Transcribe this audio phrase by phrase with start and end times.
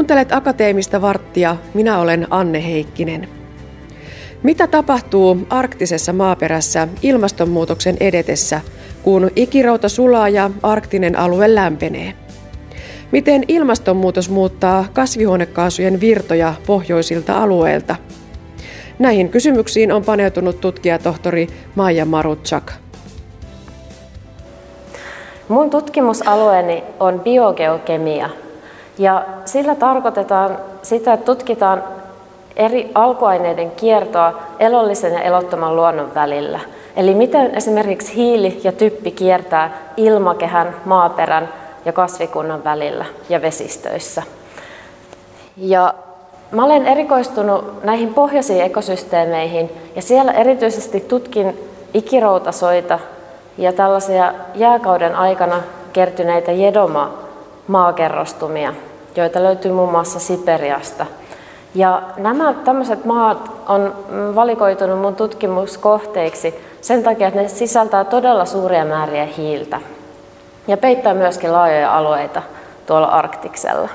[0.00, 3.28] Kuuntelet Akateemista varttia, minä olen Anne Heikkinen.
[4.42, 8.60] Mitä tapahtuu arktisessa maaperässä ilmastonmuutoksen edetessä,
[9.02, 12.14] kun ikirouta sulaa ja arktinen alue lämpenee?
[13.12, 17.96] Miten ilmastonmuutos muuttaa kasvihuonekaasujen virtoja pohjoisilta alueilta?
[18.98, 22.72] Näihin kysymyksiin on paneutunut tutkijatohtori Maija Marutsak.
[25.48, 28.30] Mun tutkimusalueeni on biogeokemia
[29.00, 31.84] ja sillä tarkoitetaan sitä, että tutkitaan
[32.56, 36.60] eri alkuaineiden kiertoa elollisen ja elottoman luonnon välillä.
[36.96, 41.48] Eli miten esimerkiksi hiili ja typpi kiertää ilmakehän, maaperän
[41.84, 44.22] ja kasvikunnan välillä ja vesistöissä.
[45.56, 45.94] Ja
[46.50, 51.58] mä olen erikoistunut näihin pohjoisiin ekosysteemeihin ja siellä erityisesti tutkin
[51.94, 52.98] ikiroutasoita
[53.58, 55.62] ja tällaisia jääkauden aikana
[55.92, 57.18] kertyneitä jedoma
[57.66, 58.74] maakerrostumia,
[59.16, 61.06] joita löytyy muun muassa Siperiasta.
[61.74, 63.94] Ja nämä tämmöiset maat on
[64.34, 69.80] valikoitunut mun tutkimuskohteiksi sen takia, että ne sisältää todella suuria määriä hiiltä
[70.68, 72.42] ja peittää myöskin laajoja alueita
[72.86, 73.88] tuolla Arktiksella.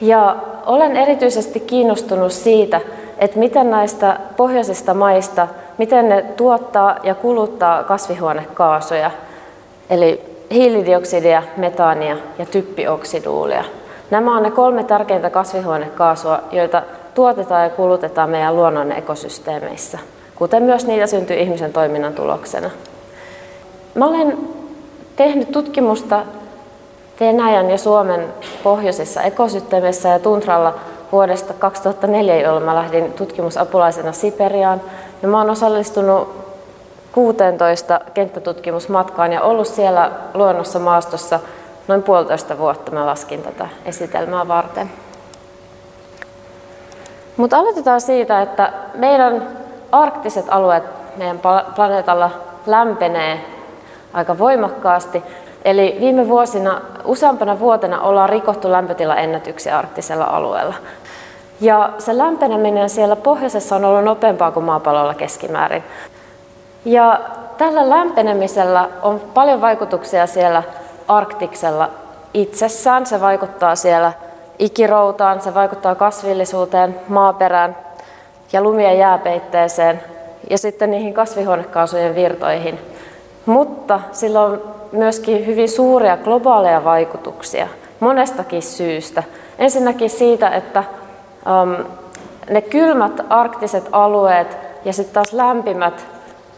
[0.00, 2.80] Ja olen erityisesti kiinnostunut siitä,
[3.18, 5.48] että miten näistä pohjoisista maista,
[5.78, 9.10] miten ne tuottaa ja kuluttaa kasvihuonekaasuja,
[9.90, 13.64] eli hiilidioksidia, metaania ja typpioksiduulia.
[14.10, 16.82] Nämä on ne kolme tärkeintä kasvihuonekaasua, joita
[17.14, 19.98] tuotetaan ja kulutetaan meidän luonnon ekosysteemeissä,
[20.34, 22.70] kuten myös niitä syntyy ihmisen toiminnan tuloksena.
[23.94, 24.38] Mä olen
[25.16, 26.22] tehnyt tutkimusta
[27.20, 28.26] Venäjän ja Suomen
[28.62, 30.74] pohjoisissa ekosysteemeissä ja tuntralla
[31.12, 34.80] vuodesta 2004, jolloin mä lähdin tutkimusapulaisena Siperiaan.
[35.22, 36.45] Ja mä olen osallistunut
[37.16, 41.40] 16 kenttätutkimusmatkaan ja ollut siellä luonnossa maastossa
[41.88, 42.90] noin puolitoista vuotta.
[42.92, 44.90] Mä laskin tätä esitelmää varten.
[47.36, 49.48] Mutta aloitetaan siitä, että meidän
[49.92, 50.84] arktiset alueet
[51.16, 51.40] meidän
[51.74, 52.30] planeetalla
[52.66, 53.44] lämpenee
[54.12, 55.22] aika voimakkaasti.
[55.64, 60.74] Eli viime vuosina, useampana vuotena ollaan rikottu lämpötilaennätyksiä arktisella alueella.
[61.60, 65.84] Ja se lämpeneminen siellä pohjoisessa on ollut nopeampaa kuin maapallolla keskimäärin.
[66.86, 67.20] Ja
[67.58, 70.62] tällä lämpenemisellä on paljon vaikutuksia siellä
[71.08, 71.90] arktiksella
[72.34, 73.06] itsessään.
[73.06, 74.12] Se vaikuttaa siellä
[74.58, 77.76] ikiroutaan, se vaikuttaa kasvillisuuteen, maaperään
[78.52, 80.02] ja lumien jääpeitteeseen
[80.50, 82.78] ja sitten niihin kasvihuonekaasujen virtoihin.
[83.46, 87.68] Mutta sillä on myöskin hyvin suuria globaaleja vaikutuksia
[88.00, 89.22] monestakin syystä.
[89.58, 90.84] Ensinnäkin siitä, että
[91.62, 91.84] um,
[92.50, 96.15] ne kylmät arktiset alueet ja sitten taas lämpimät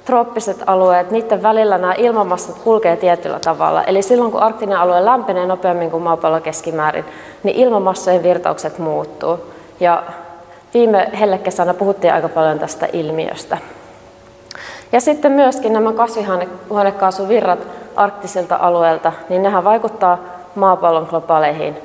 [0.08, 3.84] trooppiset alueet, niiden välillä nämä ilmamassat kulkee tietyllä tavalla.
[3.84, 7.04] Eli silloin kun arktinen alue lämpenee nopeammin kuin maapallo keskimäärin,
[7.42, 9.38] niin ilmamassojen virtaukset muuttuu.
[9.80, 10.02] Ja
[10.74, 13.58] viime hellekesänä puhuttiin aika paljon tästä ilmiöstä.
[14.92, 17.66] Ja sitten myöskin nämä kasvihuonekaasuvirrat
[17.96, 20.18] arktisilta alueilta, niin nehän vaikuttaa
[20.54, 21.76] maapallon globaaleihin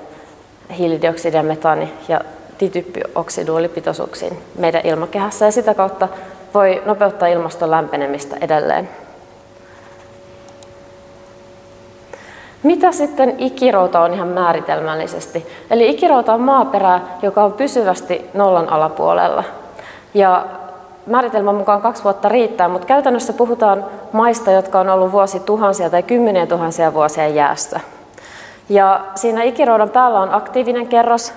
[0.80, 2.22] hiilidioksidi- ja metaani- ja
[2.60, 6.08] dityppioksiduolipitoisuuksiin meidän ilmakehässä ja sitä kautta
[6.54, 8.90] voi nopeuttaa ilmaston lämpenemistä edelleen.
[12.64, 15.48] Mitä sitten ikirouta on ihan määritelmällisesti?
[15.72, 19.44] Eli ikirouta on maaperä, joka on pysyvästi nollan alapuolella.
[20.14, 20.46] Ja
[21.06, 26.04] määritelmän mukaan kaksi vuotta riittää, mutta käytännössä puhutaan maista, jotka on ollut vuosi tuhansia tai
[26.04, 27.80] kymmeniä tuhansia vuosia jäässä.
[28.70, 31.34] Ja siinä ikiroudan päällä on aktiivinen kerros,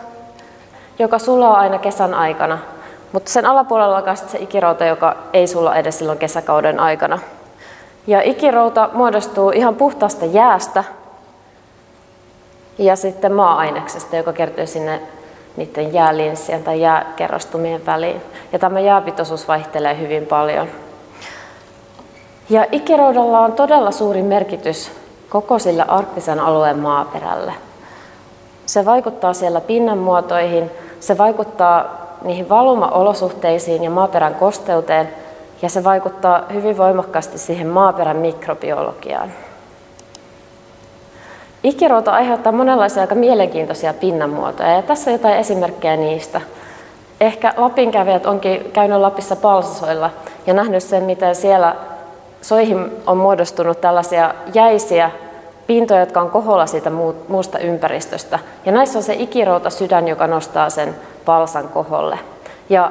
[0.99, 2.59] joka sulaa aina kesän aikana.
[3.17, 7.19] Mutta sen alapuolella on se ikirouta, joka ei sulla edes silloin kesäkauden aikana.
[8.07, 10.85] Ja ikirouta muodostuu ihan puhtaasta jäästä
[12.79, 15.01] ja sitten maa-aineksesta, joka kertyy sinne
[15.57, 18.23] niiden jäälinssien tai jääkerrostumien väliin.
[18.53, 20.69] Ja tämä jääpitoisuus vaihtelee hyvin paljon.
[22.51, 24.93] Ja ikiroudalla on todella suuri merkitys
[25.29, 27.55] koko sille arktisen alueen maaperälle.
[28.67, 30.71] Se vaikuttaa siellä pinnanmuotoihin,
[31.01, 35.09] se vaikuttaa niihin valuma-olosuhteisiin ja maaperän kosteuteen,
[35.63, 39.33] ja se vaikuttaa hyvin voimakkaasti siihen maaperän mikrobiologiaan.
[41.63, 46.41] Ikirouta aiheuttaa monenlaisia aika mielenkiintoisia pinnanmuotoja, ja tässä jotain esimerkkejä niistä.
[47.21, 50.11] Ehkä Lapin kävijät onkin käynyt Lapissa Palsasoilla
[50.47, 51.77] ja nähnyt sen, miten siellä
[52.43, 55.11] soihin on muodostunut tällaisia jäisiä
[55.67, 56.91] pintoja, jotka on koholla siitä
[57.29, 58.39] muusta ympäristöstä.
[58.67, 60.97] Ja näissä on se ikirouta sydän, joka nostaa sen
[61.27, 62.19] palsan koholle.
[62.69, 62.91] Ja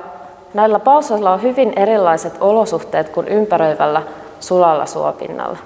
[0.54, 4.02] näillä palsoilla on hyvin erilaiset olosuhteet kuin ympäröivällä
[4.40, 5.58] sulalla suopinnalla.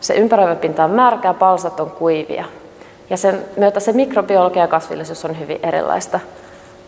[0.00, 2.44] Se ympäröivä pinta on märkä, palsat on kuivia.
[3.10, 6.20] Ja sen myötä se mikrobiologia ja kasvillisuus on hyvin erilaista.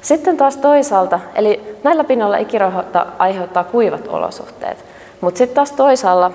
[0.03, 4.85] Sitten taas toisaalta, eli näillä pinnoilla ikirouta aiheuttaa kuivat olosuhteet,
[5.21, 6.31] mutta sitten taas toisaalla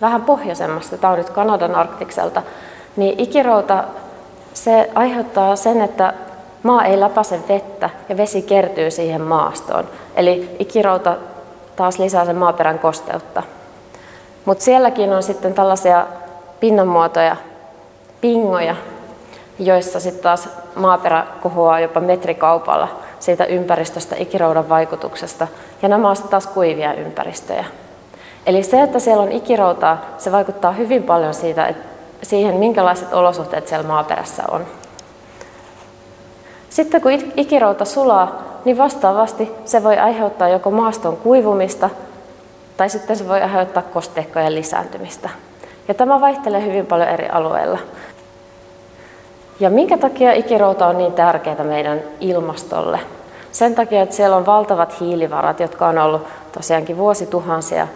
[0.00, 2.42] vähän pohjoisemmasta, tämä on nyt Kanadan arktikselta,
[2.96, 3.84] niin ikirouta
[4.54, 6.14] se aiheuttaa sen, että
[6.64, 9.88] maa ei läpäise vettä ja vesi kertyy siihen maastoon.
[10.16, 11.16] Eli ikirouta
[11.76, 13.42] taas lisää sen maaperän kosteutta.
[14.44, 16.06] Mutta sielläkin on sitten tällaisia
[16.60, 17.36] pinnanmuotoja,
[18.20, 18.76] pingoja,
[19.58, 22.88] joissa sitten taas maaperä kohoaa jopa metrikaupalla
[23.20, 25.48] siitä ympäristöstä ikiroudan vaikutuksesta.
[25.82, 27.64] Ja nämä ovat taas kuivia ympäristöjä.
[28.46, 31.86] Eli se, että siellä on ikiroutaa, se vaikuttaa hyvin paljon siitä, että
[32.22, 34.66] siihen, minkälaiset olosuhteet siellä maaperässä on.
[36.74, 41.90] Sitten kun ikirouta sulaa, niin vastaavasti se voi aiheuttaa joko maaston kuivumista
[42.76, 45.30] tai sitten se voi aiheuttaa kosteikkojen lisääntymistä.
[45.88, 47.78] Ja tämä vaihtelee hyvin paljon eri alueilla.
[49.60, 53.00] Ja minkä takia ikirouta on niin tärkeää meidän ilmastolle?
[53.52, 56.22] Sen takia, että siellä on valtavat hiilivarat, jotka on ollut
[56.52, 57.88] tosiaankin vuosituhansia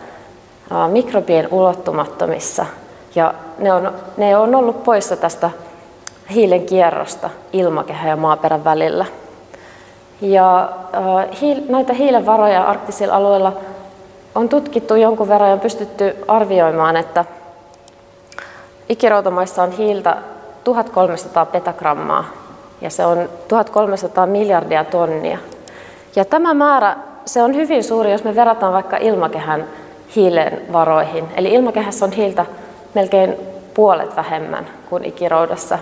[0.89, 2.67] mikrobien ulottumattomissa.
[3.15, 5.51] Ja ne on, ne on ollut poissa tästä
[6.31, 9.07] hiilen kierrosta ilmakehän ja maaperän välillä.
[10.21, 10.73] Ja
[11.69, 13.53] näitä hiilen varoja arktisilla alueilla
[14.35, 17.25] on tutkittu jonkun verran ja on pystytty arvioimaan, että
[18.89, 20.17] ikiroutamaissa on hiiltä
[20.65, 22.25] 1300 petagrammaa
[22.81, 25.39] ja se on 1300 miljardia tonnia.
[26.17, 29.65] Ja tämä määrä se on hyvin suuri, jos me verrataan vaikka ilmakehän
[30.17, 31.29] hiilen varoihin.
[31.37, 32.47] Eli ilmakehässä on hiiltä
[32.95, 33.37] melkein
[33.75, 35.79] puolet vähemmän kuin ikiroudassa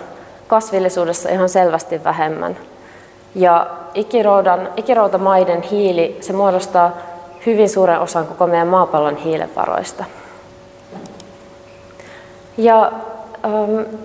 [0.47, 2.57] kasvillisuudessa ihan selvästi vähemmän.
[3.35, 6.91] Ja ikiroudan, ikiroutamaiden hiili, se muodostaa
[7.45, 10.05] hyvin suuren osan koko meidän maapallon hiilenvaroista.
[12.57, 12.91] Ja
[13.45, 13.95] ähm,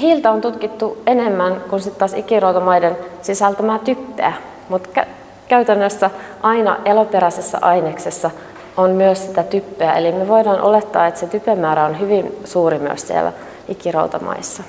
[0.00, 4.32] hiiltä on tutkittu enemmän kuin sitten taas ikiroutamaiden sisältämää typpeä,
[4.68, 5.06] mutta kä-
[5.48, 6.10] käytännössä
[6.42, 8.30] aina eloperäisessä aineksessa
[8.76, 13.06] on myös sitä typpeä, eli me voidaan olettaa, että se typemäärä on hyvin suuri myös
[13.06, 13.32] siellä
[13.68, 14.62] ikiroutamaissa.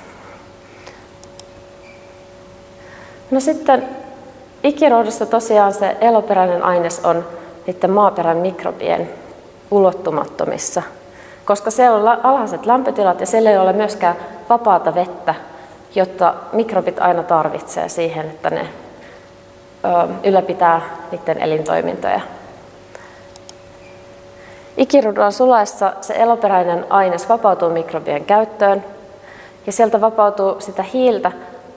[3.30, 3.88] No sitten
[4.62, 7.24] ikiroudossa tosiaan se eloperäinen aines on
[7.66, 9.10] niiden maaperän mikrobien
[9.70, 10.82] ulottumattomissa,
[11.44, 14.16] koska siellä on alhaiset lämpötilat ja siellä ei ole myöskään
[14.48, 15.34] vapaata vettä,
[15.94, 18.68] jotta mikrobit aina tarvitsee siihen, että ne
[20.24, 20.80] ylläpitää
[21.12, 22.20] niiden elintoimintoja.
[24.76, 28.84] Ikirudan sulaessa se eloperäinen aines vapautuu mikrobien käyttöön
[29.66, 31.32] ja sieltä vapautuu sitä hiiltä,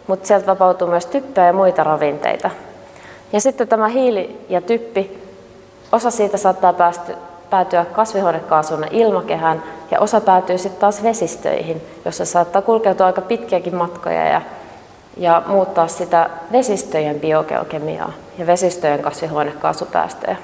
[0.07, 2.49] mutta sieltä vapautuu myös typpeä ja muita ravinteita.
[3.33, 5.23] Ja sitten tämä hiili ja typpi,
[5.91, 7.15] osa siitä saattaa päästy,
[7.49, 14.25] päätyä kasvihuonekaasuna ilmakehään ja osa päätyy sitten taas vesistöihin, jossa saattaa kulkeutua aika pitkiäkin matkoja
[14.25, 14.41] ja,
[15.17, 20.37] ja muuttaa sitä vesistöjen biogeokemiaa ja vesistöjen kasvihuonekaasupäästöjä.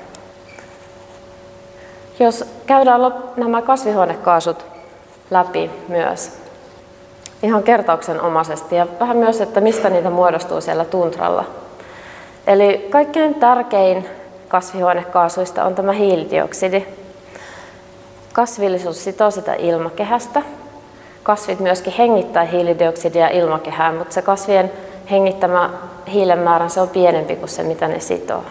[2.19, 3.01] Jos käydään
[3.38, 4.66] nämä kasvihuonekaasut
[5.31, 6.43] läpi myös,
[7.44, 11.45] ihan kertauksenomaisesti ja vähän myös, että mistä niitä muodostuu siellä tuntralla.
[12.48, 14.10] Eli kaikkein tärkein
[14.48, 16.85] kasvihuonekaasuista on tämä hiilidioksidi.
[18.33, 20.42] Kasvillisuus sitoo sitä ilmakehästä.
[21.23, 24.71] Kasvit myöskin hengittää hiilidioksidia ilmakehään, mutta se kasvien
[25.12, 25.69] hengittämä
[26.12, 28.44] hiilen määrä se on pienempi kuin se, mitä ne sitoo.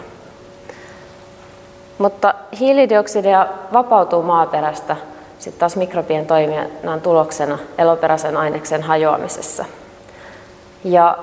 [1.97, 4.95] Mutta hiilidioksidia vapautuu maaperästä
[5.43, 9.65] sitten taas mikrobien toiminnan tuloksena eloperäisen aineksen hajoamisessa.
[10.83, 11.17] Ja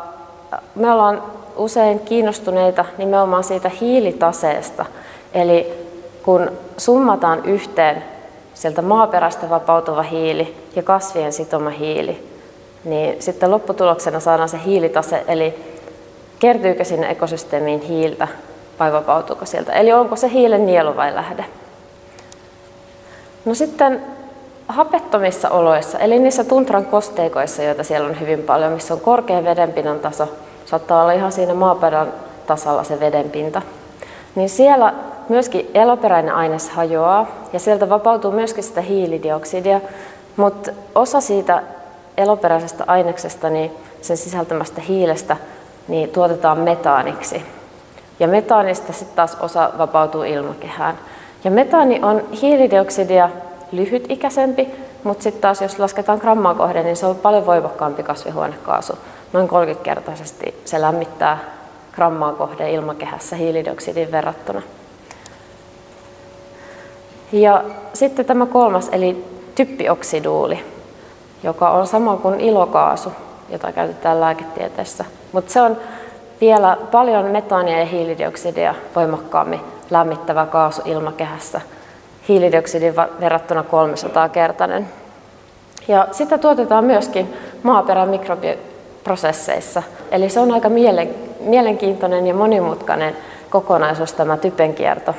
[0.74, 1.22] me ollaan
[1.56, 4.84] usein kiinnostuneita nimenomaan siitä hiilitaseesta,
[5.34, 5.72] eli
[6.22, 8.04] kun summataan yhteen
[8.54, 12.28] sieltä maaperästä vapautuva hiili ja kasvien sitoma hiili,
[12.84, 15.54] niin sitten lopputuloksena saadaan se hiilitase, eli
[16.38, 18.28] kertyykö sinne ekosysteemiin hiiltä
[18.80, 21.44] vai vapautuuko sieltä, eli onko se hiilen nielu vai lähde.
[23.44, 24.02] No sitten
[24.68, 30.00] hapettomissa oloissa, eli niissä tuntran kosteikoissa, joita siellä on hyvin paljon, missä on korkea vedenpinnan
[30.00, 30.28] taso,
[30.66, 32.12] saattaa olla ihan siinä maaperän
[32.46, 33.62] tasalla se vedenpinta,
[34.34, 34.94] niin siellä
[35.28, 39.80] myöskin eloperäinen aines hajoaa ja sieltä vapautuu myöskin sitä hiilidioksidia,
[40.36, 41.62] mutta osa siitä
[42.16, 43.70] eloperäisestä aineksesta, niin
[44.02, 45.36] sen sisältämästä hiilestä,
[45.88, 47.42] niin tuotetaan metaaniksi.
[48.20, 50.98] Ja metaanista sitten taas osa vapautuu ilmakehään.
[51.44, 53.30] Ja metaani on hiilidioksidia
[53.72, 54.68] lyhytikäisempi,
[55.04, 58.92] mutta sitten taas jos lasketaan grammaa kohden, niin se on paljon voimakkaampi kasvihuonekaasu.
[59.32, 61.38] Noin 30-kertaisesti se lämmittää
[61.94, 64.62] grammaa kohden ilmakehässä hiilidioksidin verrattuna.
[67.32, 70.64] Ja sitten tämä kolmas, eli typpioksiduuli,
[71.42, 73.12] joka on sama kuin ilokaasu.
[73.48, 75.04] jota käytetään lääketieteessä.
[75.32, 75.76] Mutta se on
[76.40, 81.60] vielä paljon metaania ja hiilidioksidia voimakkaammin lämmittävä kaasu ilmakehässä.
[82.28, 84.88] Hiilidioksidin verrattuna 300-kertainen.
[85.88, 89.82] Ja sitä tuotetaan myöskin maaperän mikrobiprosesseissa.
[90.10, 90.68] Eli se on aika
[91.40, 93.16] mielenkiintoinen ja monimutkainen
[93.50, 95.14] kokonaisuus tämä typenkierto.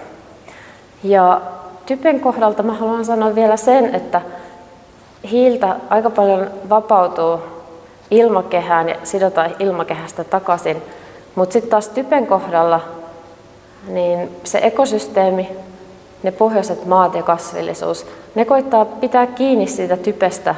[1.03, 1.41] Ja
[1.85, 4.21] typen kohdalta mä haluan sanoa vielä sen, että
[5.31, 7.39] hiiltä aika paljon vapautuu
[8.11, 10.83] ilmakehään ja sidotaan ilmakehästä takaisin.
[11.35, 12.79] Mutta sitten taas typen kohdalla
[13.87, 15.49] niin se ekosysteemi,
[16.23, 20.55] ne pohjoiset maat ja kasvillisuus, ne koittaa pitää kiinni siitä typestä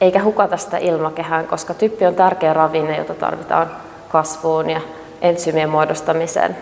[0.00, 3.70] eikä hukata sitä ilmakehään, koska typpi on tärkeä ravinne, jota tarvitaan
[4.08, 4.80] kasvuun ja
[5.22, 6.56] entsyymien muodostamiseen.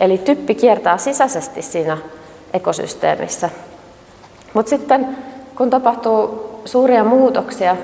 [0.00, 1.98] Eli typpi kiertää sisäisesti siinä
[2.52, 3.50] ekosysteemissä.
[4.54, 5.16] Mutta sitten
[5.56, 7.76] kun tapahtuu suuria muutoksia,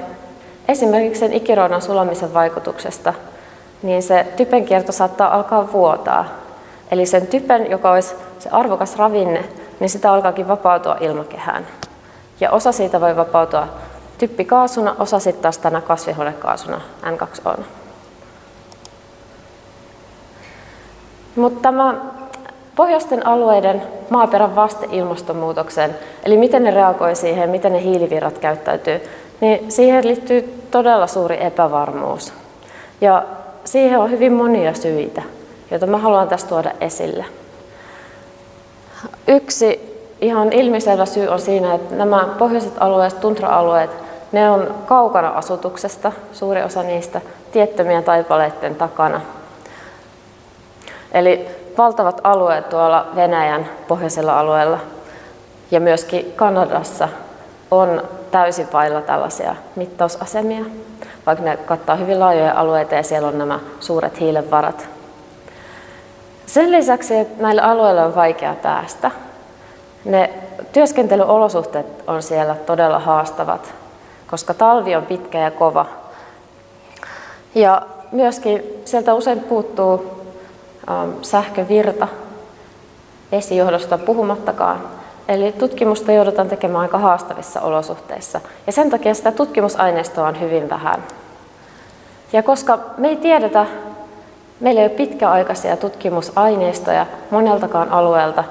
[0.69, 3.15] esimerkiksi sen ikiroudan sulamisen vaikutuksesta,
[3.83, 6.25] niin se typen kierto saattaa alkaa vuotaa.
[6.91, 9.45] Eli sen typen, joka olisi se arvokas ravinne,
[9.81, 11.67] niin sitä alkaakin vapautua ilmakehään.
[12.41, 13.69] Ja osa siitä voi vapautua
[14.19, 17.61] typpikaasuna, osa sitten taas tänä kasvihuonekaasuna N2O.
[21.37, 21.95] Mutta tämä
[22.77, 29.01] pohjoisten alueiden maaperän vaste ilmastonmuutokseen, eli miten ne reagoi siihen, miten ne hiilivirrat käyttäytyy,
[29.41, 32.33] niin siihen liittyy todella suuri epävarmuus.
[33.01, 33.25] Ja
[33.65, 35.23] siihen on hyvin monia syitä,
[35.71, 37.25] joita mä haluan tässä tuoda esille.
[39.29, 43.91] Yksi ihan ilmiselvä syy on siinä, että nämä pohjoiset alueet, tuntra-alueet,
[44.33, 47.21] ne on kaukana asutuksesta, suuri osa niistä
[47.53, 49.21] tiettömien taipaleiden takana.
[51.13, 54.79] Eli valtavat alueet tuolla Venäjän pohjoisella alueella
[55.71, 57.09] ja myöskin Kanadassa
[57.71, 60.65] on täysin vailla tällaisia mittausasemia,
[61.27, 64.96] vaikka ne kattaa hyvin laajoja alueita ja siellä on nämä suuret hiilenvarat.
[66.47, 69.11] Sen lisäksi, näillä alueilla on vaikea päästä,
[70.05, 70.31] ne
[70.73, 73.75] työskentelyolosuhteet on siellä todella haastavat,
[74.27, 75.87] koska talvi on pitkä ja kova.
[77.55, 80.23] Ja myöskin sieltä usein puuttuu
[80.91, 82.09] ähm, sähkövirta
[83.33, 84.81] esijohdosta puhumattakaan.
[85.29, 88.41] Eli tutkimusta joudutaan tekemään aika haastavissa olosuhteissa.
[88.67, 91.05] Ja sen takia sitä tutkimusaineistoa on hyvin vähän.
[92.33, 93.67] Ja koska me ei tiedetä,
[94.61, 98.45] meillä ei ole pitkäaikaisia tutkimusaineistoja moneltakaan alueelta,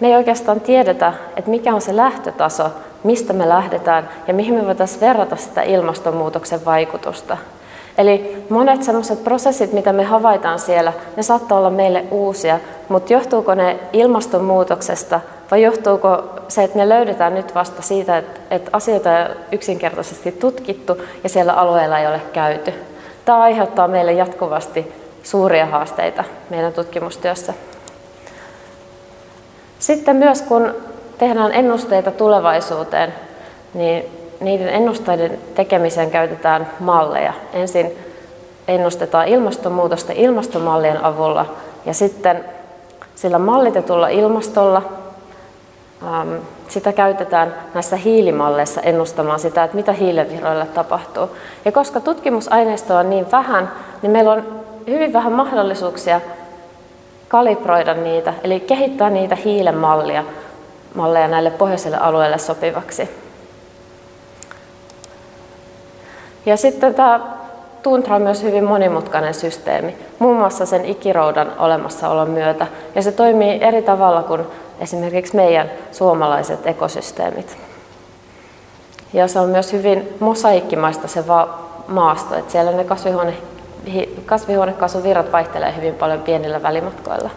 [0.00, 2.70] me ei oikeastaan tiedetä, että mikä on se lähtötaso,
[3.04, 7.36] mistä me lähdetään ja mihin me voitaisiin verrata sitä ilmastonmuutoksen vaikutusta.
[7.98, 13.54] Eli monet sellaiset prosessit, mitä me havaitaan siellä, ne saattaa olla meille uusia, mutta johtuuko
[13.54, 19.36] ne ilmastonmuutoksesta vai johtuuko se, että ne löydetään nyt vasta siitä, että, että asioita on
[19.52, 22.74] yksinkertaisesti tutkittu ja siellä alueella ei ole käyty.
[23.24, 27.54] Tämä aiheuttaa meille jatkuvasti suuria haasteita meidän tutkimustyössä.
[29.78, 30.74] Sitten myös kun
[31.18, 33.14] tehdään ennusteita tulevaisuuteen,
[33.74, 34.04] niin
[34.40, 37.32] niiden ennusteiden tekemiseen käytetään malleja.
[37.52, 37.92] Ensin
[38.68, 41.46] ennustetaan ilmastonmuutosta ilmastomallien avulla
[41.86, 42.44] ja sitten
[43.14, 44.82] sillä mallitetulla ilmastolla
[46.02, 46.34] ähm,
[46.68, 51.30] sitä käytetään näissä hiilimalleissa ennustamaan sitä, että mitä hiilevirroille tapahtuu.
[51.64, 56.20] Ja koska tutkimusaineistoa on niin vähän, niin meillä on hyvin vähän mahdollisuuksia
[57.28, 60.24] kalibroida niitä, eli kehittää niitä hiilemallia
[60.94, 63.10] malleja näille pohjoisille alueille sopivaksi.
[66.46, 67.20] Ja sitten tämä
[67.82, 73.62] tuntra on myös hyvin monimutkainen systeemi, muun muassa sen ikiroudan olemassaolon myötä, ja se toimii
[73.62, 74.40] eri tavalla kuin
[74.80, 77.56] esimerkiksi meidän suomalaiset ekosysteemit.
[79.12, 81.24] Ja se on myös hyvin mosaikkimaista se
[81.88, 83.34] maasto, että siellä ne kasvihuone,
[84.26, 87.30] kasvihuonekaasuvirrat vaihtelee hyvin paljon pienillä välimatkoilla.